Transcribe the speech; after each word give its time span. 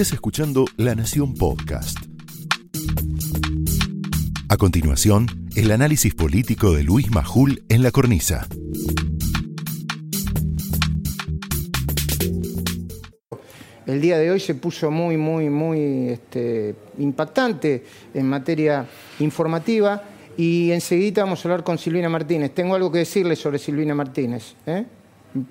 Estás 0.00 0.14
escuchando 0.14 0.64
La 0.78 0.94
Nación 0.94 1.34
Podcast. 1.34 1.98
A 4.48 4.56
continuación, 4.56 5.26
el 5.56 5.70
análisis 5.72 6.14
político 6.14 6.72
de 6.72 6.84
Luis 6.84 7.10
Majul 7.10 7.62
en 7.68 7.82
la 7.82 7.90
cornisa. 7.90 8.48
El 13.84 14.00
día 14.00 14.16
de 14.16 14.30
hoy 14.30 14.40
se 14.40 14.54
puso 14.54 14.90
muy, 14.90 15.18
muy, 15.18 15.50
muy 15.50 16.08
este, 16.08 16.74
impactante 16.96 17.84
en 18.14 18.26
materia 18.26 18.86
informativa 19.18 20.02
y 20.34 20.70
enseguida 20.70 21.24
vamos 21.24 21.44
a 21.44 21.48
hablar 21.48 21.62
con 21.62 21.76
Silvina 21.76 22.08
Martínez. 22.08 22.52
Tengo 22.54 22.74
algo 22.74 22.90
que 22.90 23.00
decirle 23.00 23.36
sobre 23.36 23.58
Silvina 23.58 23.94
Martínez, 23.94 24.54
¿eh? 24.64 24.82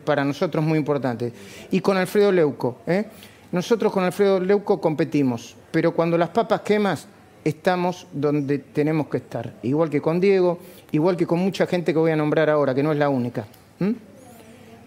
para 0.03 0.25
nosotros 0.25 0.65
muy 0.65 0.79
importante. 0.79 1.31
Y 1.69 1.81
con 1.81 1.97
Alfredo 1.97 2.31
Leuco. 2.31 2.79
¿eh? 2.87 3.05
Nosotros 3.51 3.91
con 3.91 4.03
Alfredo 4.03 4.39
Leuco 4.39 4.79
competimos, 4.79 5.55
pero 5.71 5.93
cuando 5.93 6.17
las 6.17 6.29
papas 6.29 6.61
quemas 6.61 7.07
estamos 7.43 8.07
donde 8.11 8.59
tenemos 8.59 9.07
que 9.07 9.17
estar. 9.17 9.53
Igual 9.63 9.89
que 9.89 10.01
con 10.01 10.19
Diego, 10.19 10.59
igual 10.91 11.17
que 11.17 11.25
con 11.25 11.39
mucha 11.39 11.65
gente 11.65 11.93
que 11.93 11.99
voy 11.99 12.11
a 12.11 12.15
nombrar 12.15 12.49
ahora, 12.49 12.75
que 12.75 12.83
no 12.83 12.91
es 12.91 12.97
la 12.97 13.09
única. 13.09 13.45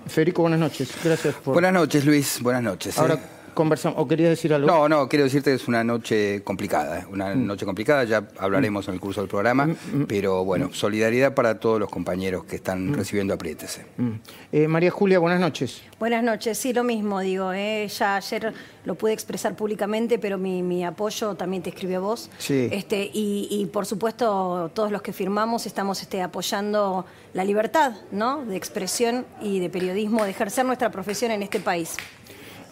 Federico, 0.06 0.42
buenas 0.42 0.60
noches. 0.60 0.92
Gracias 1.02 1.34
por... 1.36 1.54
Buenas 1.54 1.72
noches, 1.72 2.04
Luis. 2.04 2.40
Buenas 2.40 2.62
noches. 2.62 2.98
Ahora 2.98 3.18
conversamos. 3.54 3.98
¿O 4.00 4.06
querías 4.08 4.30
decir 4.30 4.52
algo? 4.54 4.66
No, 4.66 4.88
no, 4.88 5.08
quiero 5.08 5.24
decirte 5.24 5.50
que 5.50 5.56
es 5.56 5.68
una 5.68 5.82
noche 5.84 6.42
complicada. 6.42 7.00
¿eh? 7.00 7.06
Una 7.10 7.34
Mm. 7.34 7.46
noche 7.46 7.64
complicada, 7.64 8.04
ya 8.04 8.28
hablaremos 8.38 8.86
en 8.88 8.94
el 8.94 9.00
curso 9.00 9.20
del 9.20 9.28
programa. 9.30 9.68
Pero 10.08 10.44
bueno, 10.44 10.70
solidaridad 10.72 11.34
para 11.34 11.58
todos 11.60 11.78
los 11.80 11.88
compañeros 11.88 12.44
que 12.44 12.56
están 12.56 12.92
recibiendo 12.94 13.34
apriétese. 13.34 13.86
Mm. 13.96 14.10
Eh, 14.52 14.68
María 14.68 14.90
Julia, 14.90 15.18
buenas 15.18 15.40
noches. 15.40 15.82
Buenas 15.98 16.24
noches, 16.24 16.58
sí, 16.58 16.72
lo 16.72 16.82
mismo, 16.82 17.20
digo, 17.20 17.52
eh, 17.52 17.86
ya 17.86 18.16
ayer 18.16 18.52
lo 18.84 18.96
pude 18.96 19.12
expresar 19.12 19.54
públicamente, 19.54 20.18
pero 20.18 20.36
mi, 20.36 20.60
mi 20.62 20.84
apoyo 20.84 21.36
también 21.36 21.62
te 21.62 21.70
escribió 21.70 21.98
a 21.98 22.00
vos. 22.00 22.28
Sí. 22.38 22.68
Este, 22.72 23.08
y, 23.12 23.46
y, 23.50 23.66
por 23.66 23.86
supuesto, 23.86 24.70
todos 24.74 24.90
los 24.90 25.00
que 25.02 25.12
firmamos 25.12 25.64
estamos 25.66 26.02
este, 26.02 26.20
apoyando 26.20 27.06
la 27.34 27.44
libertad 27.44 27.92
¿no? 28.10 28.44
de 28.44 28.56
expresión 28.56 29.24
y 29.40 29.60
de 29.60 29.70
periodismo, 29.70 30.24
de 30.24 30.30
ejercer 30.30 30.64
nuestra 30.66 30.90
profesión 30.90 31.30
en 31.30 31.42
este 31.44 31.60
país. 31.60 31.96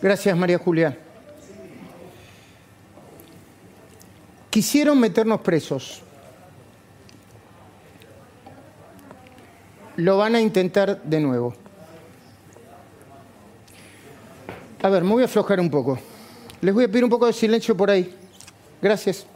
Gracias, 0.03 0.37
María 0.37 0.59
Julia. 0.59 0.97
Quisieron 4.49 4.99
meternos 4.99 5.41
presos. 5.43 6.03
Lo 9.97 10.17
van 10.17 10.35
a 10.35 10.41
intentar 10.41 11.03
de 11.03 11.21
nuevo. 11.21 11.55
A 14.83 14.89
ver, 14.89 15.05
me 15.05 15.13
voy 15.13 15.23
a 15.23 15.27
aflojar 15.27 15.61
un 15.61 15.71
poco. 15.71 15.99
Les 16.63 16.75
voy 16.75 16.85
a 16.85 16.89
pedir 16.89 17.05
un 17.05 17.11
poco 17.11 17.27
de 17.27 17.35
silencio 17.35 17.77
por 17.77 17.91
ahí. 17.91 18.15
Gracias. 18.81 19.27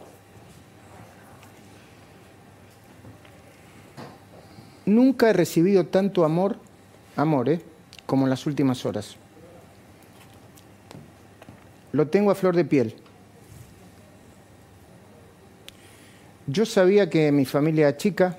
Nunca 4.85 5.29
he 5.29 5.33
recibido 5.33 5.85
tanto 5.85 6.25
amor, 6.25 6.57
amor, 7.15 7.49
¿eh? 7.49 7.61
como 8.05 8.25
en 8.25 8.31
las 8.31 8.45
últimas 8.45 8.85
horas. 8.85 9.17
Lo 11.95 12.07
tengo 12.07 12.29
a 12.29 12.35
flor 12.35 12.57
de 12.57 12.65
piel. 12.65 12.93
Yo 16.45 16.65
sabía 16.65 17.09
que 17.09 17.31
mi 17.31 17.45
familia 17.45 17.95
chica, 17.95 18.37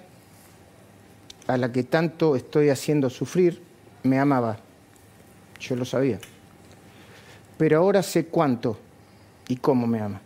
a 1.46 1.56
la 1.56 1.72
que 1.72 1.82
tanto 1.82 2.36
estoy 2.36 2.68
haciendo 2.68 3.08
sufrir, 3.08 3.62
me 4.02 4.18
amaba. 4.18 4.58
Yo 5.58 5.74
lo 5.74 5.86
sabía. 5.86 6.18
Pero 7.56 7.78
ahora 7.78 8.02
sé 8.02 8.26
cuánto 8.26 8.78
y 9.48 9.56
cómo 9.56 9.86
me 9.86 10.02
ama. 10.02 10.20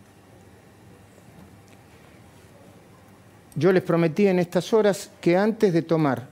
Yo 3.55 3.71
les 3.71 3.85
prometí 3.85 4.27
en 4.27 4.41
estas 4.41 4.73
horas 4.73 5.09
que 5.21 5.37
antes 5.37 5.73
de 5.73 5.83
tomar 5.83 6.27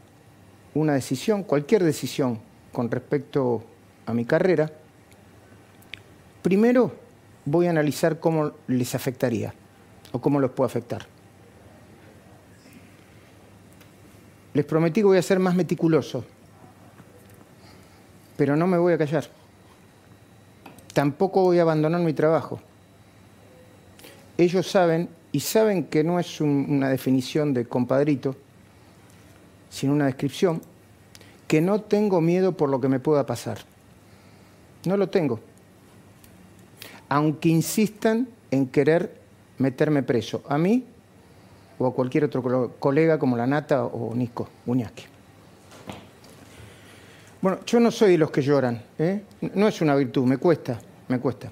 una 0.75 0.95
decisión, 0.95 1.45
cualquier 1.45 1.85
decisión 1.85 2.41
con 2.73 2.91
respecto 2.91 3.63
a 4.05 4.13
mi 4.13 4.25
carrera, 4.25 4.73
primero 6.43 6.93
voy 7.45 7.67
a 7.67 7.71
analizar 7.71 8.21
cómo 8.21 8.53
les 8.67 8.95
afectaría 8.95 9.55
o 10.13 10.21
cómo 10.21 10.41
los 10.41 10.51
puede 10.51 10.67
afectar. 10.67 11.07
Les 14.55 14.65
prometí 14.65 15.01
que 15.01 15.07
voy 15.07 15.19
a 15.19 15.23
ser 15.23 15.39
más 15.39 15.55
meticuloso, 15.55 16.25
pero 18.37 18.57
no 18.57 18.67
me 18.67 18.79
voy 18.79 18.95
a 18.95 18.99
callar. 18.99 19.27
Tampoco 20.93 21.43
voy 21.43 21.59
a 21.59 21.63
abandonar 21.63 22.01
mi 22.01 22.13
trabajo. 22.13 22.61
Ellos 24.37 24.69
saben, 24.69 25.09
y 25.33 25.41
saben 25.41 25.85
que 25.85 26.03
no 26.03 26.19
es 26.19 26.41
un, 26.41 26.67
una 26.69 26.89
definición 26.89 27.55
de 27.55 27.67
compadrito, 27.67 28.37
sino 29.71 29.93
una 29.93 30.07
descripción, 30.07 30.63
que 31.47 31.61
no 31.61 31.81
tengo 31.83 32.21
miedo 32.21 32.57
por 32.57 32.69
lo 32.69 32.81
que 32.81 32.89
me 32.89 33.01
pueda 33.01 33.27
pasar. 33.27 33.59
No 34.85 34.97
lo 34.97 35.09
tengo. 35.09 35.41
Aunque 37.09 37.49
insistan 37.49 38.29
en 38.51 38.67
querer 38.67 39.21
meterme 39.59 40.03
preso, 40.03 40.43
a 40.49 40.59
mí 40.59 40.85
o 41.79 41.87
a 41.87 41.95
cualquier 41.95 42.25
otro 42.25 42.73
colega 42.79 43.19
como 43.19 43.37
la 43.37 43.47
Nata 43.47 43.85
o 43.85 44.15
Nico 44.15 44.49
Buñaski. 44.67 45.05
Bueno, 47.41 47.61
yo 47.65 47.79
no 47.79 47.91
soy 47.91 48.13
de 48.13 48.19
los 48.19 48.31
que 48.33 48.43
lloran, 48.43 48.83
¿eh? 48.99 49.23
no 49.55 49.69
es 49.69 49.81
una 49.81 49.95
virtud, 49.95 50.25
me 50.25 50.39
cuesta, 50.39 50.79
me 51.07 51.21
cuesta. 51.21 51.49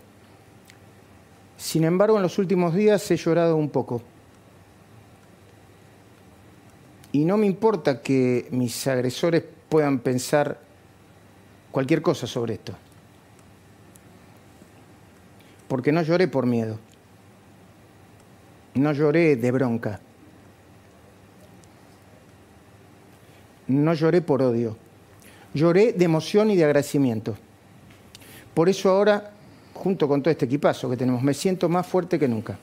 Sin 1.56 1.84
embargo, 1.84 2.16
en 2.16 2.22
los 2.22 2.38
últimos 2.38 2.74
días 2.74 3.08
he 3.10 3.16
llorado 3.16 3.56
un 3.56 3.70
poco. 3.70 4.02
Y 7.12 7.24
no 7.24 7.36
me 7.36 7.46
importa 7.46 8.02
que 8.02 8.48
mis 8.50 8.86
agresores 8.88 9.44
puedan 9.68 10.00
pensar 10.00 10.60
cualquier 11.70 12.02
cosa 12.02 12.26
sobre 12.26 12.54
esto. 12.54 12.74
Porque 15.68 15.92
no 15.92 16.02
lloré 16.02 16.28
por 16.28 16.46
miedo. 16.46 16.78
No 18.74 18.92
lloré 18.92 19.36
de 19.36 19.50
bronca. 19.50 20.00
No 23.68 23.94
lloré 23.94 24.20
por 24.20 24.42
odio. 24.42 24.76
Lloré 25.54 25.92
de 25.92 26.04
emoción 26.04 26.50
y 26.50 26.56
de 26.56 26.64
agradecimiento. 26.64 27.36
Por 28.54 28.68
eso 28.68 28.90
ahora, 28.90 29.32
junto 29.74 30.06
con 30.06 30.22
todo 30.22 30.30
este 30.30 30.44
equipazo 30.44 30.88
que 30.90 30.96
tenemos, 30.96 31.22
me 31.22 31.34
siento 31.34 31.68
más 31.68 31.86
fuerte 31.86 32.18
que 32.18 32.28
nunca. 32.28 32.58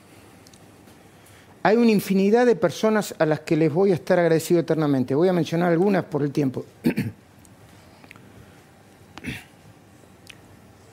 Hay 1.62 1.76
una 1.76 1.90
infinidad 1.90 2.46
de 2.46 2.56
personas 2.56 3.14
a 3.18 3.26
las 3.26 3.40
que 3.40 3.56
les 3.56 3.72
voy 3.72 3.90
a 3.90 3.94
estar 3.94 4.18
agradecido 4.18 4.60
eternamente. 4.60 5.14
Voy 5.14 5.28
a 5.28 5.32
mencionar 5.32 5.72
algunas 5.72 6.04
por 6.04 6.22
el 6.22 6.30
tiempo. 6.30 6.64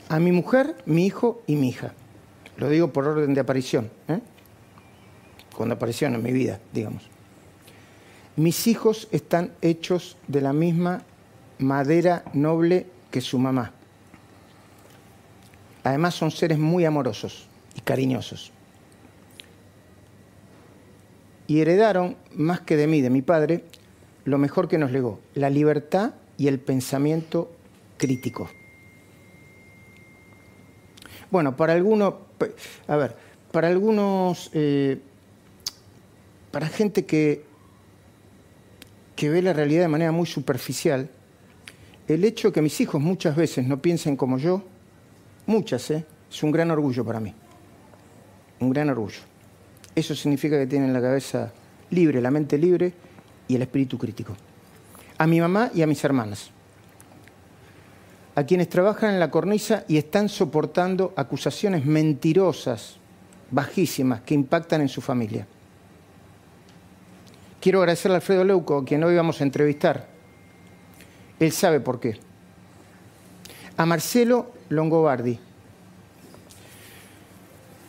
a 0.09 0.19
mi 0.19 0.31
mujer, 0.31 0.75
mi 0.85 1.05
hijo 1.05 1.41
y 1.45 1.55
mi 1.55 1.69
hija. 1.69 1.93
Lo 2.57 2.69
digo 2.69 2.91
por 2.91 3.07
orden 3.07 3.33
de 3.33 3.41
aparición. 3.41 3.89
¿eh? 4.07 4.19
Cuando 5.55 5.75
aparecieron 5.75 6.15
en 6.15 6.23
mi 6.23 6.31
vida, 6.31 6.59
digamos. 6.73 7.09
Mis 8.35 8.67
hijos 8.67 9.07
están 9.11 9.51
hechos 9.61 10.17
de 10.27 10.41
la 10.41 10.53
misma 10.53 11.03
madera 11.59 12.23
noble 12.33 12.87
que 13.09 13.21
su 13.21 13.37
mamá. 13.37 13.73
Además 15.83 16.15
son 16.15 16.31
seres 16.31 16.57
muy 16.57 16.85
amorosos 16.85 17.47
y 17.75 17.81
cariñosos. 17.81 18.51
Y 21.47 21.59
heredaron, 21.59 22.15
más 22.33 22.61
que 22.61 22.77
de 22.77 22.87
mí, 22.87 23.01
de 23.01 23.09
mi 23.09 23.21
padre, 23.21 23.65
lo 24.23 24.37
mejor 24.37 24.67
que 24.67 24.77
nos 24.77 24.91
legó, 24.91 25.19
la 25.33 25.49
libertad 25.49 26.13
y 26.37 26.47
el 26.47 26.59
pensamiento 26.59 27.51
crítico. 27.97 28.49
Bueno, 31.29 31.55
para 31.55 31.73
algunos, 31.73 32.15
a 32.87 32.95
ver, 32.95 33.15
para 33.51 33.67
algunos, 33.67 34.49
eh, 34.53 34.99
para 36.51 36.67
gente 36.67 37.05
que, 37.05 37.43
que 39.15 39.29
ve 39.29 39.41
la 39.41 39.53
realidad 39.53 39.81
de 39.81 39.87
manera 39.87 40.11
muy 40.11 40.25
superficial, 40.25 41.09
el 42.07 42.23
hecho 42.23 42.51
que 42.51 42.61
mis 42.61 42.79
hijos 42.81 43.01
muchas 43.01 43.35
veces 43.35 43.65
no 43.67 43.81
piensen 43.81 44.15
como 44.15 44.37
yo, 44.37 44.63
muchas, 45.45 45.89
¿eh? 45.91 46.05
es 46.29 46.43
un 46.43 46.51
gran 46.51 46.71
orgullo 46.71 47.05
para 47.05 47.19
mí. 47.19 47.33
Un 48.59 48.69
gran 48.69 48.89
orgullo. 48.89 49.19
Eso 49.95 50.15
significa 50.15 50.57
que 50.57 50.67
tienen 50.67 50.93
la 50.93 51.01
cabeza 51.01 51.51
libre, 51.89 52.21
la 52.21 52.31
mente 52.31 52.57
libre 52.57 52.93
y 53.47 53.55
el 53.55 53.61
espíritu 53.61 53.97
crítico. 53.97 54.35
A 55.17 55.27
mi 55.27 55.39
mamá 55.39 55.71
y 55.73 55.81
a 55.81 55.87
mis 55.87 56.03
hermanas. 56.03 56.51
A 58.41 58.43
quienes 58.43 58.69
trabajan 58.69 59.13
en 59.13 59.19
la 59.19 59.29
cornisa 59.29 59.83
y 59.87 59.97
están 59.97 60.27
soportando 60.27 61.13
acusaciones 61.15 61.85
mentirosas, 61.85 62.95
bajísimas, 63.51 64.21
que 64.21 64.33
impactan 64.33 64.81
en 64.81 64.89
su 64.89 64.99
familia. 64.99 65.45
Quiero 67.59 67.81
agradecerle 67.81 68.15
a 68.15 68.17
Alfredo 68.17 68.43
Leuco, 68.43 68.79
a 68.79 68.83
quien 68.83 69.03
hoy 69.03 69.15
vamos 69.15 69.39
a 69.39 69.43
entrevistar. 69.43 70.07
Él 71.39 71.51
sabe 71.51 71.81
por 71.81 71.99
qué. 71.99 72.17
A 73.77 73.85
Marcelo 73.85 74.53
Longobardi, 74.69 75.37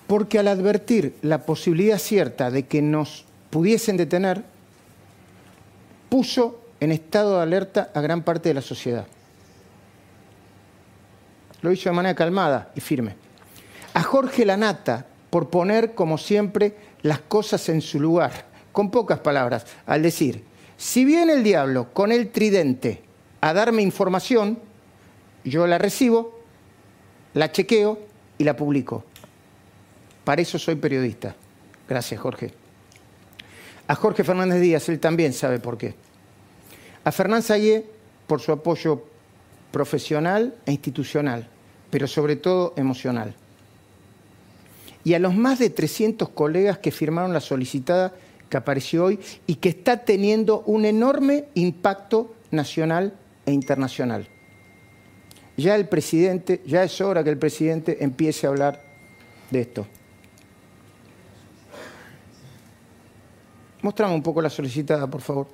Porque 0.06 0.38
al 0.38 0.48
advertir 0.48 1.16
la 1.22 1.46
posibilidad 1.46 1.96
cierta 1.96 2.50
de 2.50 2.66
que 2.66 2.82
nos 2.82 3.24
pudiesen 3.48 3.96
detener, 3.96 4.44
puso 6.10 6.60
en 6.78 6.92
estado 6.92 7.38
de 7.38 7.42
alerta 7.42 7.90
a 7.94 8.02
gran 8.02 8.22
parte 8.22 8.50
de 8.50 8.54
la 8.56 8.60
sociedad. 8.60 9.06
Lo 11.62 11.72
hizo 11.72 11.88
de 11.88 11.96
manera 11.96 12.14
calmada 12.14 12.70
y 12.74 12.80
firme. 12.80 13.14
A 13.94 14.02
Jorge 14.02 14.44
Lanata, 14.44 15.06
por 15.30 15.48
poner, 15.48 15.94
como 15.94 16.18
siempre, 16.18 16.76
las 17.02 17.20
cosas 17.20 17.68
en 17.68 17.80
su 17.80 17.98
lugar, 17.98 18.46
con 18.72 18.90
pocas 18.90 19.20
palabras, 19.20 19.66
al 19.86 20.02
decir, 20.02 20.44
si 20.76 21.04
viene 21.04 21.34
el 21.34 21.44
diablo 21.44 21.92
con 21.92 22.12
el 22.12 22.30
tridente 22.30 23.02
a 23.40 23.52
darme 23.52 23.82
información, 23.82 24.58
yo 25.44 25.66
la 25.66 25.78
recibo, 25.78 26.40
la 27.34 27.50
chequeo 27.52 27.98
y 28.38 28.44
la 28.44 28.56
publico. 28.56 29.04
Para 30.24 30.42
eso 30.42 30.58
soy 30.58 30.76
periodista. 30.76 31.34
Gracias, 31.88 32.20
Jorge. 32.20 32.52
A 33.88 33.94
Jorge 33.94 34.24
Fernández 34.24 34.60
Díaz, 34.60 34.88
él 34.88 35.00
también 35.00 35.32
sabe 35.32 35.58
por 35.58 35.76
qué. 35.76 35.94
A 37.04 37.12
Fernán 37.12 37.42
Sayé, 37.42 37.84
por 38.26 38.40
su 38.40 38.52
apoyo 38.52 39.04
profesional 39.72 40.54
e 40.64 40.72
institucional, 40.72 41.48
pero 41.92 42.08
sobre 42.08 42.36
todo 42.36 42.72
emocional. 42.78 43.34
Y 45.04 45.12
a 45.12 45.18
los 45.18 45.34
más 45.34 45.58
de 45.58 45.68
300 45.68 46.30
colegas 46.30 46.78
que 46.78 46.90
firmaron 46.90 47.34
la 47.34 47.40
solicitada 47.40 48.14
que 48.48 48.56
apareció 48.56 49.04
hoy 49.04 49.20
y 49.46 49.56
que 49.56 49.68
está 49.68 49.98
teniendo 49.98 50.62
un 50.62 50.86
enorme 50.86 51.44
impacto 51.52 52.34
nacional 52.50 53.12
e 53.44 53.52
internacional. 53.52 54.26
Ya 55.58 55.76
el 55.76 55.86
presidente, 55.86 56.62
ya 56.64 56.82
es 56.82 56.98
hora 57.02 57.22
que 57.22 57.28
el 57.28 57.38
presidente 57.38 58.02
empiece 58.02 58.46
a 58.46 58.50
hablar 58.50 58.82
de 59.50 59.60
esto. 59.60 59.86
Mostrame 63.82 64.14
un 64.14 64.22
poco 64.22 64.40
la 64.40 64.48
solicitada, 64.48 65.06
por 65.06 65.20
favor. 65.20 65.46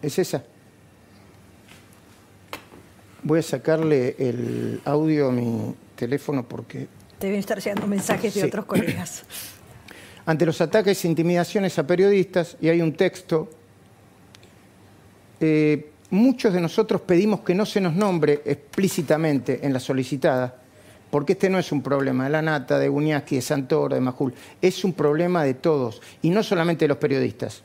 ¿Es 0.00 0.20
esa? 0.20 0.44
Voy 3.26 3.40
a 3.40 3.42
sacarle 3.42 4.14
el 4.20 4.80
audio 4.84 5.30
a 5.30 5.32
mi 5.32 5.74
teléfono 5.96 6.46
porque... 6.46 6.86
Deben 7.18 7.40
estar 7.40 7.60
llegando 7.60 7.88
mensajes 7.88 8.32
de 8.32 8.44
otros 8.44 8.66
colegas. 8.66 9.24
Ante 10.26 10.46
los 10.46 10.60
ataques 10.60 11.04
e 11.04 11.08
intimidaciones 11.08 11.76
a 11.76 11.84
periodistas, 11.84 12.56
y 12.60 12.68
hay 12.68 12.80
un 12.80 12.92
texto, 12.92 13.50
eh, 15.40 15.90
muchos 16.10 16.54
de 16.54 16.60
nosotros 16.60 17.00
pedimos 17.00 17.40
que 17.40 17.52
no 17.52 17.66
se 17.66 17.80
nos 17.80 17.96
nombre 17.96 18.42
explícitamente 18.44 19.58
en 19.66 19.72
la 19.72 19.80
solicitada, 19.80 20.62
porque 21.10 21.32
este 21.32 21.50
no 21.50 21.58
es 21.58 21.72
un 21.72 21.82
problema 21.82 22.24
de 22.24 22.30
la 22.30 22.42
Nata, 22.42 22.78
de 22.78 22.88
Buñaski, 22.88 23.34
de 23.34 23.42
Santoro, 23.42 23.96
de 23.96 24.00
Majul, 24.00 24.34
es 24.62 24.84
un 24.84 24.92
problema 24.92 25.42
de 25.42 25.54
todos, 25.54 26.00
y 26.22 26.30
no 26.30 26.44
solamente 26.44 26.84
de 26.84 26.90
los 26.90 26.98
periodistas. 26.98 27.64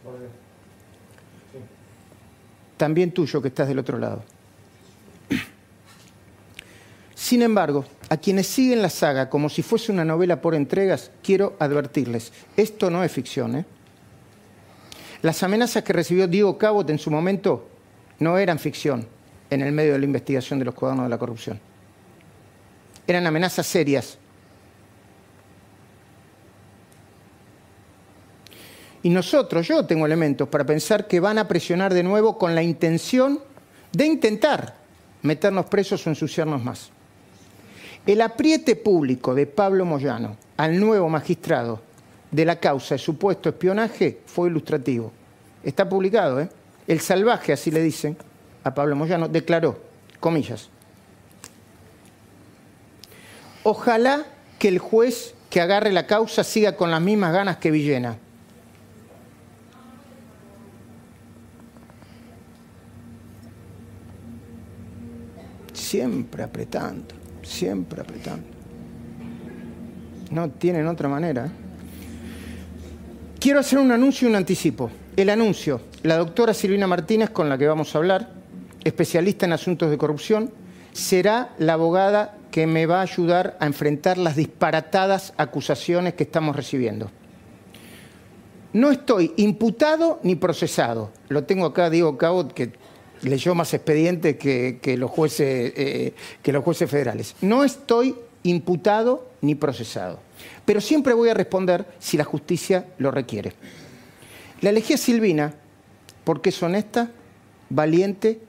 También 2.78 3.12
tuyo 3.12 3.44
que 3.44 3.50
estás 3.50 3.68
del 3.68 3.78
otro 3.78 4.00
lado. 4.00 4.24
Sin 7.22 7.44
embargo, 7.44 7.86
a 8.10 8.18
quienes 8.18 8.48
siguen 8.48 8.82
la 8.82 8.90
saga 8.90 9.30
como 9.30 9.48
si 9.48 9.62
fuese 9.62 9.92
una 9.92 10.04
novela 10.04 10.42
por 10.42 10.56
entregas, 10.56 11.12
quiero 11.22 11.56
advertirles, 11.60 12.34
esto 12.58 12.90
no 12.90 13.04
es 13.04 13.12
ficción. 13.12 13.58
¿eh? 13.58 13.66
Las 15.22 15.44
amenazas 15.44 15.84
que 15.84 15.94
recibió 15.94 16.28
Diego 16.28 16.58
Cabot 16.58 16.90
en 16.90 16.98
su 16.98 17.12
momento 17.12 17.70
no 18.18 18.40
eran 18.40 18.58
ficción 18.58 19.08
en 19.52 19.62
el 19.62 19.72
medio 19.72 19.94
de 19.94 20.00
la 20.00 20.06
investigación 20.06 20.58
de 20.58 20.66
los 20.66 20.74
cuadernos 20.74 21.06
de 21.06 21.10
la 21.12 21.20
corrupción. 21.20 21.60
Eran 23.06 23.28
amenazas 23.28 23.68
serias. 23.68 24.18
Y 29.04 29.12
nosotros, 29.12 29.68
yo 29.68 29.86
tengo 29.86 30.08
elementos 30.08 30.50
para 30.50 30.66
pensar 30.66 31.08
que 31.08 31.20
van 31.20 31.38
a 31.38 31.48
presionar 31.48 31.94
de 31.94 32.02
nuevo 32.02 32.40
con 32.40 32.56
la 32.56 32.64
intención 32.64 33.40
de 33.92 34.08
intentar 34.08 34.76
meternos 35.22 35.68
presos 35.68 36.08
o 36.08 36.10
ensuciarnos 36.10 36.64
más. 36.64 36.92
El 38.06 38.22
apriete 38.22 38.76
público 38.76 39.36
de 39.36 39.46
Pablo 39.46 39.86
Moyano 39.86 40.36
al 40.58 40.80
nuevo 40.80 41.08
magistrado 41.08 41.82
de 42.32 42.46
la 42.46 42.60
causa 42.60 42.96
de 42.96 43.00
supuesto 43.00 43.50
espionaje 43.50 44.22
fue 44.26 44.50
ilustrativo. 44.50 45.12
Está 45.64 45.88
publicado, 45.88 46.42
¿eh? 46.42 46.50
El 46.88 47.00
salvaje, 47.00 47.54
así 47.54 47.70
le 47.70 47.82
dicen 47.84 48.18
a 48.64 48.74
Pablo 48.74 48.96
Moyano, 48.96 49.28
declaró, 49.28 49.80
comillas, 50.20 50.70
ojalá 53.64 54.26
que 54.58 54.68
el 54.68 54.80
juez 54.80 55.36
que 55.52 55.62
agarre 55.62 55.92
la 55.92 56.08
causa 56.08 56.44
siga 56.44 56.76
con 56.76 56.90
las 56.90 57.02
mismas 57.02 57.34
ganas 57.34 57.58
que 57.58 57.70
Villena. 57.70 58.18
Siempre 65.74 66.42
apretando 66.42 67.21
siempre 67.44 68.02
apretando. 68.02 68.46
No 70.32 70.50
tienen 70.50 70.88
otra 70.88 71.10
manera. 71.10 71.48
¿eh? 71.48 71.52
Quiero 73.40 73.60
hacer 73.60 73.80
un 73.80 73.92
anuncio 73.92 74.28
y 74.28 74.32
un 74.32 74.38
anticipo. 74.38 74.90
El 75.18 75.30
anuncio, 75.30 75.82
la 76.04 76.18
doctora 76.18 76.54
Silvina 76.54 76.88
Martínez, 76.88 77.32
con 77.32 77.50
la 77.50 77.58
que 77.58 77.68
vamos 77.68 77.94
a 77.94 77.98
hablar, 77.98 78.30
especialista 78.84 79.46
en 79.46 79.54
asuntos 79.54 79.90
de 79.90 79.98
corrupción, 79.98 80.52
será 80.94 81.54
la 81.58 81.74
abogada 81.74 82.38
que 82.52 82.68
me 82.68 82.86
va 82.86 83.00
a 83.00 83.04
ayudar 83.04 83.58
a 83.60 83.66
enfrentar 83.66 84.18
las 84.18 84.36
disparatadas 84.36 85.34
acusaciones 85.38 86.14
que 86.14 86.24
estamos 86.24 86.56
recibiendo. 86.56 87.10
No 88.74 88.92
estoy 88.92 89.34
imputado 89.38 90.20
ni 90.24 90.36
procesado. 90.36 91.12
Lo 91.28 91.44
tengo 91.44 91.66
acá, 91.66 91.90
Diego 91.90 92.18
Cabot, 92.18 92.54
que 92.54 92.72
leyó 93.22 93.56
más 93.56 93.74
expedientes 93.74 94.38
que, 94.38 94.96
los 94.98 95.12
jueces, 95.12 95.74
eh, 95.76 96.14
que 96.42 96.52
los 96.52 96.64
jueces 96.64 96.90
federales. 96.90 97.36
No 97.42 97.64
estoy 97.64 98.16
imputado 98.44 99.30
ni 99.42 99.56
procesado, 99.56 100.20
pero 100.66 100.82
siempre 100.82 101.14
voy 101.14 101.30
a 101.30 101.34
responder 101.34 101.86
si 102.00 102.18
la 102.18 102.24
justicia 102.24 102.86
lo 102.98 103.12
requiere. 103.12 103.54
La 104.62 104.70
elegí 104.70 104.94
a 104.94 104.98
Silvina 104.98 105.54
porque 106.24 106.50
es 106.50 106.64
honesta, 106.64 107.12
valiente 107.70 108.40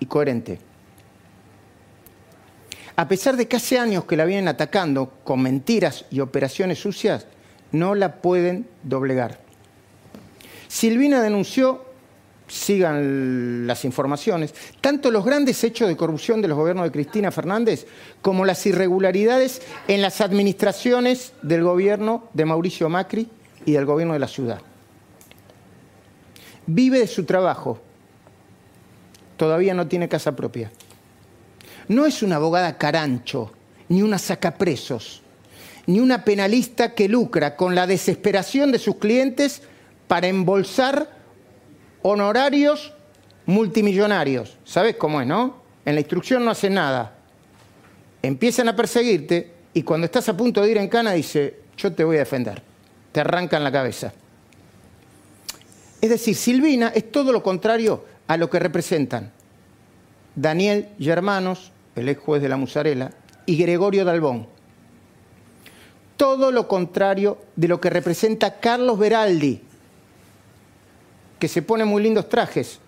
y 0.00 0.06
coherente. 0.06 0.58
A 2.96 3.06
pesar 3.06 3.36
de 3.36 3.46
que 3.46 3.56
hace 3.56 3.78
años 3.78 4.04
que 4.04 4.16
la 4.16 4.24
vienen 4.24 4.48
atacando 4.48 5.12
con 5.22 5.40
mentiras 5.40 6.04
y 6.10 6.20
operaciones 6.20 6.80
sucias, 6.80 7.26
no 7.70 7.94
la 7.94 8.16
pueden 8.16 8.66
doblegar. 8.82 9.40
Silvina 10.68 11.22
denunció 11.22 11.84
sigan 12.48 13.66
las 13.66 13.84
informaciones, 13.84 14.54
tanto 14.80 15.10
los 15.10 15.24
grandes 15.24 15.62
hechos 15.64 15.88
de 15.88 15.96
corrupción 15.96 16.42
de 16.42 16.48
los 16.48 16.58
gobiernos 16.58 16.84
de 16.84 16.90
Cristina 16.90 17.30
Fernández 17.30 17.86
como 18.22 18.44
las 18.44 18.64
irregularidades 18.66 19.62
en 19.86 20.02
las 20.02 20.20
administraciones 20.20 21.32
del 21.42 21.62
gobierno 21.62 22.28
de 22.34 22.44
Mauricio 22.44 22.88
Macri 22.88 23.28
y 23.64 23.72
del 23.72 23.84
gobierno 23.84 24.14
de 24.14 24.20
la 24.20 24.28
ciudad. 24.28 24.60
Vive 26.66 26.98
de 26.98 27.06
su 27.06 27.24
trabajo, 27.24 27.80
todavía 29.36 29.74
no 29.74 29.86
tiene 29.86 30.08
casa 30.08 30.34
propia. 30.34 30.70
No 31.88 32.04
es 32.04 32.22
una 32.22 32.36
abogada 32.36 32.76
carancho, 32.76 33.52
ni 33.88 34.02
una 34.02 34.18
sacapresos, 34.18 35.22
ni 35.86 36.00
una 36.00 36.24
penalista 36.24 36.94
que 36.94 37.08
lucra 37.08 37.56
con 37.56 37.74
la 37.74 37.86
desesperación 37.86 38.72
de 38.72 38.78
sus 38.78 38.96
clientes 38.96 39.62
para 40.06 40.26
embolsar 40.26 41.17
honorarios 42.02 42.92
multimillonarios. 43.46 44.58
¿Sabes 44.64 44.96
cómo 44.96 45.20
es, 45.20 45.26
no? 45.26 45.62
En 45.84 45.94
la 45.94 46.00
instrucción 46.00 46.44
no 46.44 46.50
hacen 46.50 46.74
nada. 46.74 47.14
Empiezan 48.22 48.68
a 48.68 48.76
perseguirte 48.76 49.52
y 49.72 49.82
cuando 49.82 50.04
estás 50.04 50.28
a 50.28 50.36
punto 50.36 50.62
de 50.62 50.70
ir 50.70 50.76
en 50.76 50.88
cana 50.88 51.12
dice, 51.12 51.60
yo 51.76 51.92
te 51.92 52.04
voy 52.04 52.16
a 52.16 52.20
defender. 52.20 52.62
Te 53.12 53.20
arrancan 53.20 53.64
la 53.64 53.72
cabeza. 53.72 54.12
Es 56.00 56.10
decir, 56.10 56.36
Silvina 56.36 56.88
es 56.94 57.10
todo 57.10 57.32
lo 57.32 57.42
contrario 57.42 58.04
a 58.26 58.36
lo 58.36 58.50
que 58.50 58.58
representan 58.58 59.32
Daniel 60.34 60.90
Germanos, 61.00 61.72
el 61.96 62.08
ex 62.08 62.20
juez 62.20 62.42
de 62.42 62.48
la 62.48 62.56
Musarela, 62.56 63.10
y 63.46 63.56
Gregorio 63.56 64.04
Dalbón. 64.04 64.46
Todo 66.16 66.52
lo 66.52 66.68
contrario 66.68 67.38
de 67.56 67.68
lo 67.68 67.80
que 67.80 67.90
representa 67.90 68.60
Carlos 68.60 68.98
Beraldi, 68.98 69.62
que 71.38 71.48
se 71.48 71.62
pone 71.62 71.84
muy 71.84 72.02
lindos 72.02 72.28
trajes, 72.28 72.80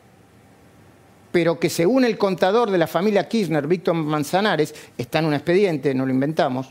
pero 1.33 1.59
que 1.59 1.71
según 1.71 2.04
el 2.04 2.19
contador 2.19 2.71
de 2.71 2.78
la 2.78 2.87
familia 2.87 3.28
Kirchner, 3.28 3.66
Víctor 3.66 3.95
Manzanares, 3.95 4.75
está 4.99 5.21
en 5.21 5.26
un 5.26 5.35
expediente, 5.35 5.95
no 5.95 6.04
lo 6.04 6.12
inventamos, 6.12 6.69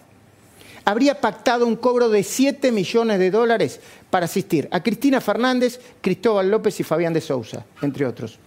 habría 0.86 1.22
pactado 1.22 1.66
un 1.66 1.76
cobro 1.76 2.10
de 2.10 2.24
7 2.24 2.72
millones 2.72 3.20
de 3.20 3.32
dólares 3.32 3.80
para 4.10 4.26
asistir 4.26 4.68
a 4.72 4.82
Cristina 4.82 5.22
Fernández, 5.22 5.80
Cristóbal 6.02 6.50
López 6.50 6.80
y 6.80 6.84
Fabián 6.84 7.14
de 7.14 7.22
Sousa, 7.22 7.66
entre 7.82 8.06
otros. 8.06 8.40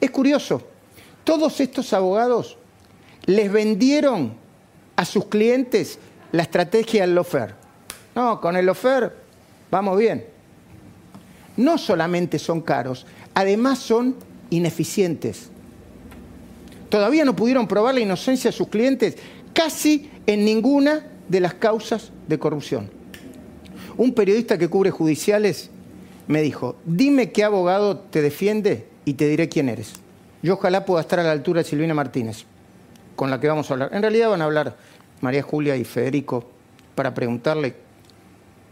Es 0.00 0.10
curioso, 0.10 0.62
todos 1.24 1.60
estos 1.60 1.92
abogados 1.92 2.56
les 3.26 3.52
vendieron 3.52 4.34
a 4.96 5.04
sus 5.04 5.26
clientes 5.26 5.98
la 6.32 6.42
estrategia 6.42 7.02
del 7.02 7.14
lofer. 7.14 7.54
No, 8.14 8.40
con 8.40 8.56
el 8.56 8.68
ofer 8.68 9.14
vamos 9.70 9.98
bien. 9.98 10.39
No 11.60 11.76
solamente 11.76 12.38
son 12.38 12.62
caros, 12.62 13.04
además 13.34 13.80
son 13.80 14.16
ineficientes. 14.48 15.50
Todavía 16.88 17.26
no 17.26 17.36
pudieron 17.36 17.68
probar 17.68 17.92
la 17.92 18.00
inocencia 18.00 18.50
de 18.50 18.56
sus 18.56 18.68
clientes 18.68 19.18
casi 19.52 20.10
en 20.26 20.46
ninguna 20.46 21.06
de 21.28 21.40
las 21.40 21.52
causas 21.52 22.12
de 22.26 22.38
corrupción. 22.38 22.88
Un 23.98 24.14
periodista 24.14 24.56
que 24.56 24.68
cubre 24.68 24.90
judiciales 24.90 25.68
me 26.28 26.40
dijo, 26.40 26.76
dime 26.86 27.30
qué 27.30 27.44
abogado 27.44 27.98
te 27.98 28.22
defiende 28.22 28.88
y 29.04 29.12
te 29.12 29.28
diré 29.28 29.50
quién 29.50 29.68
eres. 29.68 29.92
Yo 30.42 30.54
ojalá 30.54 30.86
pueda 30.86 31.02
estar 31.02 31.20
a 31.20 31.24
la 31.24 31.32
altura 31.32 31.62
de 31.62 31.68
Silvina 31.68 31.92
Martínez, 31.92 32.46
con 33.16 33.28
la 33.28 33.38
que 33.38 33.48
vamos 33.48 33.70
a 33.70 33.74
hablar. 33.74 33.90
En 33.92 34.00
realidad 34.00 34.30
van 34.30 34.40
a 34.40 34.46
hablar 34.46 34.78
María 35.20 35.42
Julia 35.42 35.76
y 35.76 35.84
Federico 35.84 36.42
para 36.94 37.12
preguntarle 37.12 37.74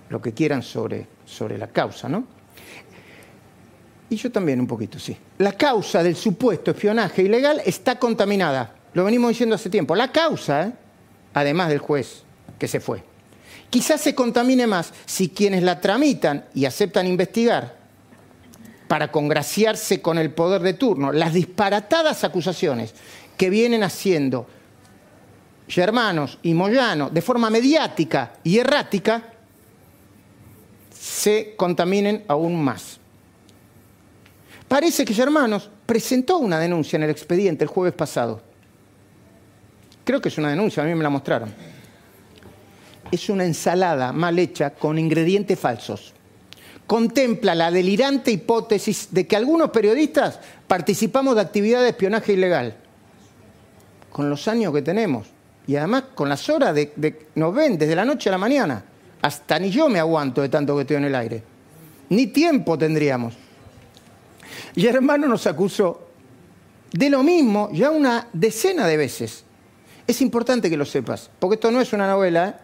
lo 0.09 0.23
que 0.23 0.33
quieran 0.33 0.63
sobre, 0.63 1.07
sobre 1.27 1.59
la 1.59 1.67
causa, 1.67 2.09
¿no? 2.09 2.38
Y 4.11 4.17
yo 4.17 4.33
también 4.33 4.61
un 4.61 4.67
poquito, 4.67 4.99
sí. 4.99 5.17
La 5.39 5.53
causa 5.53 6.03
del 6.03 6.17
supuesto 6.17 6.71
espionaje 6.71 7.23
ilegal 7.23 7.61
está 7.65 7.99
contaminada. 7.99 8.75
Lo 8.95 9.05
venimos 9.05 9.31
diciendo 9.31 9.55
hace 9.55 9.69
tiempo. 9.69 9.95
La 9.95 10.11
causa, 10.11 10.73
además 11.35 11.69
del 11.69 11.79
juez 11.79 12.23
que 12.59 12.69
se 12.69 12.81
fue. 12.81 13.03
Quizás 13.71 14.01
se 14.01 14.15
contamine 14.15 14.67
más 14.67 14.93
si 15.05 15.29
quienes 15.29 15.63
la 15.63 15.81
tramitan 15.81 16.47
y 16.55 16.65
aceptan 16.65 17.07
investigar 17.07 17.77
para 18.89 19.13
congraciarse 19.13 20.01
con 20.01 20.17
el 20.17 20.31
poder 20.31 20.63
de 20.63 20.73
turno, 20.73 21.13
las 21.13 21.35
disparatadas 21.35 22.25
acusaciones 22.25 22.95
que 23.37 23.51
vienen 23.51 23.83
haciendo 23.83 24.47
Germanos 25.69 26.39
y 26.43 26.55
Moyano 26.55 27.11
de 27.11 27.21
forma 27.21 27.51
mediática 27.51 28.33
y 28.43 28.59
errática, 28.59 29.35
se 31.09 31.55
contaminen 31.57 32.25
aún 32.29 32.63
más. 32.63 32.99
Parece 34.69 35.05
que 35.07 35.15
Germanos 35.15 35.71
presentó 35.87 36.37
una 36.37 36.59
denuncia 36.59 36.99
en 36.99 37.05
el 37.05 37.11
expediente 37.11 37.65
el 37.65 37.71
jueves 37.71 37.95
pasado. 37.95 38.43
Creo 40.05 40.21
que 40.21 40.29
es 40.29 40.37
una 40.37 40.51
denuncia, 40.51 40.83
a 40.83 40.87
mí 40.87 40.95
me 40.95 41.03
la 41.03 41.09
mostraron. 41.09 41.53
Es 43.11 43.31
una 43.31 43.45
ensalada 43.45 44.13
mal 44.13 44.39
hecha 44.39 44.71
con 44.71 44.99
ingredientes 44.99 45.59
falsos. 45.59 46.13
Contempla 46.87 47.55
la 47.55 47.71
delirante 47.71 48.31
hipótesis 48.31 49.09
de 49.11 49.27
que 49.27 49.37
algunos 49.37 49.71
periodistas 49.71 50.39
participamos 50.67 51.35
de 51.35 51.41
actividad 51.41 51.83
de 51.83 51.91
espionaje 51.91 52.35
ilegal. 52.35 52.77
Con 54.13 54.29
los 54.29 54.47
años 54.47 54.75
que 54.75 54.83
tenemos 54.83 55.27
y 55.67 55.77
además 55.77 56.05
con 56.15 56.29
las 56.29 56.49
horas 56.51 56.75
de, 56.75 56.93
de 56.97 57.27
nos 57.35 57.55
ven 57.55 57.79
desde 57.79 57.97
la 57.97 58.05
noche 58.05 58.29
a 58.29 58.33
la 58.33 58.39
mañana. 58.39 58.85
Hasta 59.23 59.59
ni 59.59 59.71
yo 59.71 59.89
me 59.89 59.99
aguanto 59.99 60.43
de 60.43 60.49
tanto 60.49 60.75
que 60.77 60.83
estoy 60.83 60.97
en 60.97 61.05
el 61.05 61.15
aire. 61.15 61.43
Ni 62.11 62.29
tiempo 62.29 62.79
tendríamos. 62.79 63.35
Y 64.75 64.87
hermano 64.87 65.27
nos 65.27 65.47
acusó 65.47 66.09
de 66.93 67.11
lo 67.11 67.23
mismo 67.23 67.71
ya 67.73 67.91
una 67.91 68.29
decena 68.33 68.87
de 68.87 68.97
veces. 68.97 69.45
Es 70.07 70.23
importante 70.23 70.71
que 70.71 70.77
lo 70.77 70.85
sepas, 70.85 71.31
porque 71.39 71.55
esto 71.55 71.71
no 71.71 71.81
es 71.81 71.93
una 71.93 72.09
novela. 72.09 72.49
¿eh? 72.49 72.55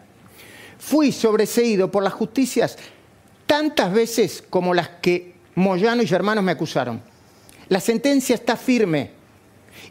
Fui 0.79 1.13
sobreseído 1.13 1.91
por 1.91 2.03
las 2.03 2.13
justicias 2.13 2.79
tantas 3.47 3.93
veces 3.93 4.43
como 4.49 4.73
las 4.73 4.89
que 4.89 5.35
Moyano 5.57 6.03
y 6.03 6.13
hermanos 6.13 6.43
me 6.43 6.53
acusaron. 6.53 7.01
La 7.69 7.81
sentencia 7.81 8.35
está 8.35 8.57
firme 8.57 9.11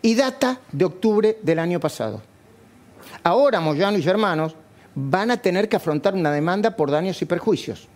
y 0.02 0.16
data 0.16 0.60
de 0.72 0.86
octubre 0.86 1.38
del 1.42 1.60
año 1.60 1.80
pasado. 1.80 2.22
Ahora 3.24 3.60
Moyano 3.60 3.98
y 3.98 4.08
hermanos 4.08 4.56
van 4.96 5.32
a 5.32 5.38
tener 5.38 5.70
que 5.70 5.76
afrontar 5.76 6.14
una 6.14 6.32
demanda 6.32 6.76
por 6.76 6.92
daños 6.92 7.22
y 7.22 7.26
perjuicios. 7.26 7.88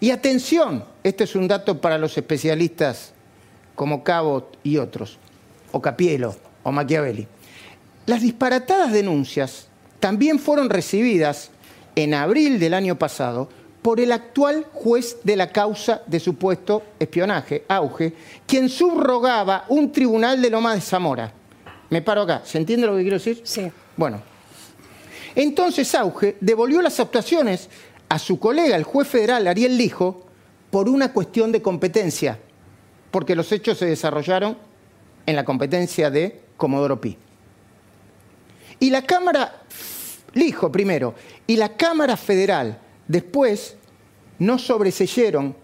Y 0.00 0.10
atención, 0.10 0.84
este 1.02 1.24
es 1.24 1.34
un 1.34 1.48
dato 1.48 1.80
para 1.80 1.98
los 1.98 2.16
especialistas 2.16 3.12
como 3.74 4.04
Cabot 4.04 4.58
y 4.62 4.76
otros, 4.76 5.18
o 5.72 5.80
Capielo 5.80 6.36
o 6.62 6.72
Machiavelli. 6.72 7.26
Las 8.06 8.22
disparatadas 8.22 8.92
denuncias 8.92 9.68
también 10.00 10.38
fueron 10.38 10.70
recibidas 10.70 11.50
en 11.96 12.14
abril 12.14 12.60
del 12.60 12.74
año 12.74 12.98
pasado 12.98 13.48
por 13.82 14.00
el 14.00 14.12
actual 14.12 14.66
juez 14.72 15.18
de 15.24 15.36
la 15.36 15.50
causa 15.50 16.02
de 16.06 16.20
supuesto 16.20 16.82
espionaje, 16.98 17.64
Auge, 17.68 18.12
quien 18.46 18.68
subrogaba 18.68 19.64
un 19.68 19.90
tribunal 19.92 20.42
de 20.42 20.50
Loma 20.50 20.74
de 20.74 20.80
Zamora. 20.80 21.32
Me 21.90 22.02
paro 22.02 22.22
acá, 22.22 22.42
¿se 22.44 22.58
entiende 22.58 22.86
lo 22.86 22.96
que 22.96 23.02
quiero 23.02 23.16
decir? 23.16 23.40
Sí. 23.44 23.70
Bueno, 23.96 24.20
entonces 25.34 25.94
Auge 25.94 26.36
devolvió 26.40 26.82
las 26.82 27.00
actuaciones 27.00 27.68
a 28.08 28.18
su 28.18 28.38
colega, 28.38 28.76
el 28.76 28.84
juez 28.84 29.08
federal 29.08 29.46
Ariel 29.46 29.76
Lijo, 29.76 30.24
por 30.70 30.88
una 30.88 31.12
cuestión 31.12 31.52
de 31.52 31.62
competencia, 31.62 32.38
porque 33.10 33.34
los 33.34 33.50
hechos 33.52 33.78
se 33.78 33.86
desarrollaron 33.86 34.56
en 35.26 35.36
la 35.36 35.44
competencia 35.44 36.10
de 36.10 36.40
Comodoro 36.56 37.00
Pi. 37.00 37.16
Y 38.80 38.90
la 38.90 39.02
Cámara, 39.02 39.62
Lijo 40.34 40.70
primero, 40.70 41.14
y 41.46 41.56
la 41.56 41.76
Cámara 41.76 42.16
Federal 42.16 42.78
después 43.06 43.76
nos 44.38 44.62
sobreseyeron 44.62 45.56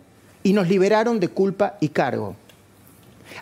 y 0.42 0.52
nos 0.52 0.68
liberaron 0.68 1.20
de 1.20 1.28
culpa 1.28 1.76
y 1.80 1.88
cargo. 1.88 2.36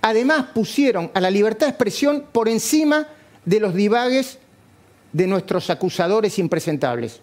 Además 0.00 0.46
pusieron 0.54 1.10
a 1.14 1.20
la 1.20 1.30
libertad 1.30 1.66
de 1.66 1.70
expresión 1.70 2.24
por 2.32 2.48
encima 2.48 3.08
de 3.44 3.60
los 3.60 3.74
divagues 3.74 4.38
de 5.12 5.26
nuestros 5.26 5.70
acusadores 5.70 6.38
impresentables. 6.38 7.20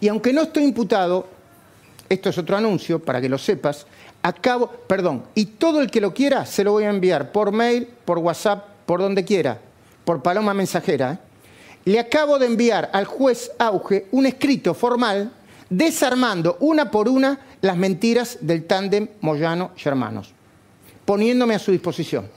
Y 0.00 0.08
aunque 0.08 0.32
no 0.32 0.42
estoy 0.42 0.64
imputado, 0.64 1.26
esto 2.08 2.30
es 2.30 2.38
otro 2.38 2.56
anuncio 2.56 2.98
para 2.98 3.20
que 3.20 3.28
lo 3.28 3.38
sepas, 3.38 3.86
acabo, 4.22 4.68
perdón, 4.68 5.24
y 5.34 5.46
todo 5.46 5.80
el 5.80 5.90
que 5.90 6.00
lo 6.00 6.14
quiera 6.14 6.46
se 6.46 6.64
lo 6.64 6.72
voy 6.72 6.84
a 6.84 6.90
enviar 6.90 7.32
por 7.32 7.52
mail, 7.52 7.88
por 8.04 8.18
WhatsApp, 8.18 8.64
por 8.86 9.00
donde 9.00 9.24
quiera, 9.24 9.58
por 10.04 10.22
paloma 10.22 10.54
mensajera. 10.54 11.12
¿eh? 11.12 11.18
Le 11.86 11.98
acabo 11.98 12.38
de 12.38 12.46
enviar 12.46 12.90
al 12.92 13.04
juez 13.04 13.50
Auge 13.58 14.06
un 14.12 14.26
escrito 14.26 14.74
formal 14.74 15.32
desarmando 15.70 16.56
una 16.60 16.90
por 16.90 17.08
una 17.08 17.40
las 17.60 17.76
mentiras 17.76 18.38
del 18.40 18.64
tándem 18.64 19.08
Moyano-Germanos, 19.20 20.32
poniéndome 21.04 21.54
a 21.54 21.58
su 21.58 21.72
disposición. 21.72 22.28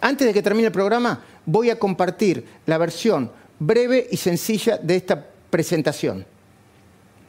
Antes 0.00 0.26
de 0.26 0.34
que 0.34 0.42
termine 0.42 0.66
el 0.66 0.72
programa, 0.72 1.22
voy 1.46 1.70
a 1.70 1.78
compartir 1.78 2.44
la 2.66 2.78
versión 2.78 3.30
breve 3.58 4.06
y 4.10 4.16
sencilla 4.16 4.78
de 4.78 4.96
esta 4.96 5.26
presentación 5.50 6.26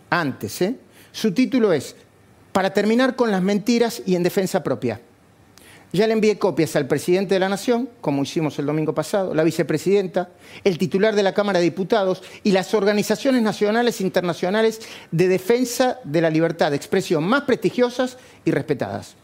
antes. 0.09 0.61
¿eh? 0.61 0.75
Su 1.11 1.33
título 1.33 1.73
es 1.73 1.95
Para 2.51 2.73
terminar 2.73 3.15
con 3.15 3.31
las 3.31 3.41
mentiras 3.41 4.01
y 4.05 4.15
en 4.15 4.23
defensa 4.23 4.63
propia. 4.63 5.01
Ya 5.93 6.07
le 6.07 6.13
envié 6.13 6.37
copias 6.37 6.75
al 6.75 6.87
presidente 6.87 7.35
de 7.35 7.39
la 7.39 7.47
Nación, 7.47 7.89
como 8.01 8.23
hicimos 8.23 8.59
el 8.59 8.65
domingo 8.65 8.93
pasado, 8.93 9.33
la 9.33 9.43
vicepresidenta, 9.43 10.29
el 10.63 10.77
titular 10.77 11.15
de 11.15 11.23
la 11.23 11.33
Cámara 11.33 11.59
de 11.59 11.65
Diputados 11.65 12.21
y 12.43 12.51
las 12.51 12.73
organizaciones 12.73 13.41
nacionales 13.41 14.01
e 14.01 14.03
internacionales 14.03 14.81
de 15.11 15.27
defensa 15.29 15.99
de 16.03 16.21
la 16.21 16.29
libertad 16.29 16.71
de 16.71 16.77
expresión 16.77 17.23
más 17.23 17.43
prestigiosas 17.43 18.17
y 18.43 18.51
respetadas. 18.51 19.15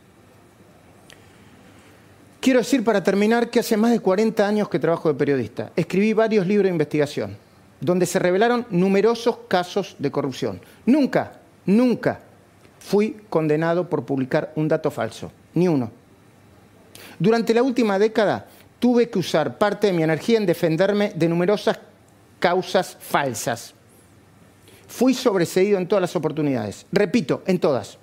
Quiero 2.42 2.60
decir 2.60 2.84
para 2.84 3.04
terminar 3.04 3.52
que 3.52 3.60
hace 3.60 3.78
más 3.78 3.92
de 3.92 4.00
40 4.00 4.48
años 4.48 4.68
que 4.68 4.80
trabajo 4.80 5.08
de 5.08 5.14
periodista. 5.14 5.72
Escribí 5.76 6.12
varios 6.14 6.48
libros 6.48 6.66
de 6.66 6.72
investigación 6.72 7.38
donde 7.80 8.08
se 8.08 8.20
revelaron 8.20 8.66
numerosos 8.70 9.38
casos 9.48 9.96
de 10.00 10.12
corrupción. 10.12 10.62
Nunca, 10.86 11.34
nunca 11.66 12.22
fui 12.80 13.18
condenado 13.30 13.90
por 13.90 14.06
publicar 14.06 14.54
un 14.56 14.68
dato 14.68 14.90
falso, 14.90 15.32
ni 15.54 15.68
uno. 15.68 15.92
Durante 17.20 17.54
la 17.54 17.64
última 17.64 18.00
década 18.00 18.48
tuve 18.80 19.10
que 19.10 19.20
usar 19.20 19.58
parte 19.60 19.88
de 19.88 19.94
mi 19.94 20.02
energía 20.02 20.38
en 20.38 20.46
defenderme 20.46 21.12
de 21.16 21.28
numerosas 21.28 21.80
causas 22.40 22.98
falsas. 23.00 23.74
Fui 24.88 25.14
sobreseído 25.14 25.78
en 25.78 25.88
todas 25.88 26.02
las 26.02 26.16
oportunidades, 26.16 26.86
repito, 26.92 27.44
en 27.46 27.60
todas. 27.60 28.00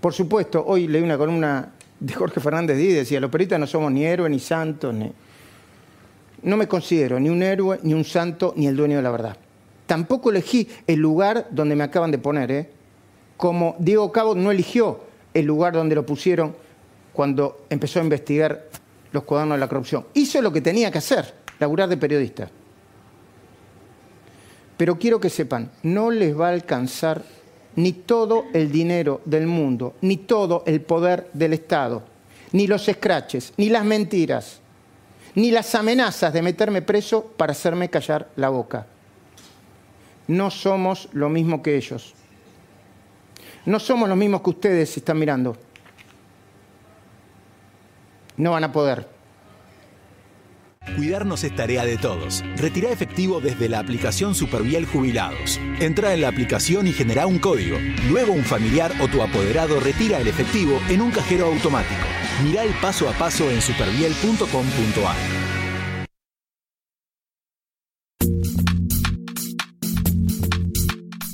Por 0.00 0.12
supuesto, 0.12 0.64
hoy 0.64 0.88
leí 0.88 1.02
una 1.02 1.18
columna 1.18 1.72
de 2.02 2.14
Jorge 2.14 2.40
Fernández 2.40 2.76
Díaz, 2.76 2.96
decía, 2.96 3.20
los 3.20 3.30
periodistas 3.30 3.60
no 3.60 3.66
somos 3.66 3.92
ni 3.92 4.04
héroes, 4.04 4.30
ni 4.30 4.40
santos, 4.40 4.92
ni 4.92 5.12
no 6.42 6.56
me 6.56 6.66
considero 6.66 7.20
ni 7.20 7.28
un 7.28 7.42
héroe, 7.42 7.78
ni 7.84 7.94
un 7.94 8.04
santo, 8.04 8.52
ni 8.56 8.66
el 8.66 8.76
dueño 8.76 8.96
de 8.96 9.02
la 9.02 9.12
verdad. 9.12 9.36
Tampoco 9.86 10.30
elegí 10.30 10.68
el 10.88 10.98
lugar 10.98 11.46
donde 11.52 11.76
me 11.76 11.84
acaban 11.84 12.10
de 12.10 12.18
poner. 12.18 12.50
¿eh? 12.50 12.70
Como 13.36 13.76
Diego 13.78 14.10
Cabo 14.10 14.34
no 14.34 14.50
eligió 14.50 15.04
el 15.32 15.46
lugar 15.46 15.74
donde 15.74 15.94
lo 15.94 16.04
pusieron 16.04 16.56
cuando 17.12 17.66
empezó 17.70 18.00
a 18.00 18.02
investigar 18.02 18.68
los 19.12 19.22
cuadernos 19.22 19.56
de 19.56 19.60
la 19.60 19.68
corrupción. 19.68 20.06
Hizo 20.14 20.42
lo 20.42 20.52
que 20.52 20.60
tenía 20.60 20.90
que 20.90 20.98
hacer, 20.98 21.32
laburar 21.60 21.88
de 21.88 21.96
periodista. 21.96 22.50
Pero 24.76 24.98
quiero 24.98 25.20
que 25.20 25.30
sepan, 25.30 25.70
no 25.84 26.10
les 26.10 26.36
va 26.36 26.48
a 26.48 26.52
alcanzar 26.52 27.22
ni 27.76 27.92
todo 27.92 28.44
el 28.52 28.70
dinero 28.70 29.20
del 29.24 29.46
mundo, 29.46 29.94
ni 30.02 30.16
todo 30.16 30.62
el 30.66 30.80
poder 30.82 31.28
del 31.32 31.54
Estado, 31.54 32.02
ni 32.52 32.66
los 32.66 32.88
escraches, 32.88 33.52
ni 33.56 33.68
las 33.68 33.84
mentiras, 33.84 34.60
ni 35.34 35.50
las 35.50 35.74
amenazas 35.74 36.32
de 36.32 36.42
meterme 36.42 36.82
preso 36.82 37.24
para 37.36 37.52
hacerme 37.52 37.88
callar 37.88 38.30
la 38.36 38.48
boca. 38.48 38.86
no 40.28 40.50
somos 40.50 41.08
lo 41.12 41.28
mismo 41.28 41.62
que 41.62 41.76
ellos. 41.76 42.14
No 43.64 43.78
somos 43.78 44.08
los 44.08 44.18
mismos 44.18 44.42
que 44.42 44.50
ustedes 44.50 44.96
están 44.96 45.18
mirando. 45.18 45.56
No 48.36 48.52
van 48.52 48.64
a 48.64 48.72
poder. 48.72 49.06
Cuidarnos 50.96 51.42
es 51.44 51.54
tarea 51.54 51.84
de 51.84 51.96
todos. 51.96 52.44
Retira 52.56 52.90
efectivo 52.90 53.40
desde 53.40 53.68
la 53.68 53.78
aplicación 53.78 54.34
Superviel 54.34 54.84
Jubilados. 54.84 55.58
Entra 55.80 56.12
en 56.12 56.20
la 56.20 56.28
aplicación 56.28 56.86
y 56.86 56.92
genera 56.92 57.26
un 57.26 57.38
código. 57.38 57.78
Luego 58.10 58.32
un 58.32 58.44
familiar 58.44 58.92
o 59.00 59.08
tu 59.08 59.22
apoderado 59.22 59.80
retira 59.80 60.18
el 60.18 60.28
efectivo 60.28 60.78
en 60.88 61.00
un 61.00 61.10
cajero 61.10 61.46
automático. 61.46 62.02
Mira 62.44 62.64
el 62.64 62.74
paso 62.74 63.08
a 63.08 63.12
paso 63.12 63.50
en 63.50 63.62
superviel.com.ar. 63.62 65.16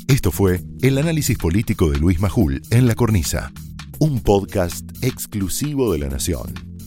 Esto 0.08 0.32
fue 0.32 0.60
el 0.82 0.98
análisis 0.98 1.36
político 1.38 1.90
de 1.90 1.98
Luis 1.98 2.20
Majul 2.20 2.62
en 2.70 2.86
La 2.86 2.94
Cornisa, 2.94 3.52
un 3.98 4.20
podcast 4.20 4.84
exclusivo 5.02 5.92
de 5.92 5.98
La 5.98 6.08
Nación. 6.08 6.77